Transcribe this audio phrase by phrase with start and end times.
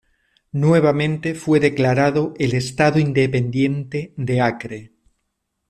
[0.53, 4.93] Nuevamente fue declarado el Estado Independiente de Acre.